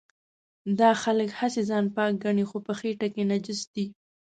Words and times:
دا 0.79 0.91
خلک 1.03 1.29
هسې 1.39 1.61
ځان 1.69 1.85
پاک 1.95 2.11
ګڼي 2.23 2.45
خو 2.49 2.57
په 2.65 2.73
خټه 2.79 3.07
کې 3.13 3.23
نجس 3.31 3.61
دي. 3.73 3.85